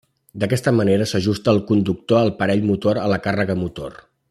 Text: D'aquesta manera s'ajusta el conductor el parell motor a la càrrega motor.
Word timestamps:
D'aquesta 0.43 0.71
manera 0.77 1.07
s'ajusta 1.11 1.53
el 1.57 1.61
conductor 1.73 2.23
el 2.29 2.33
parell 2.41 2.65
motor 2.71 3.01
a 3.03 3.05
la 3.15 3.21
càrrega 3.29 3.59
motor. 3.63 4.03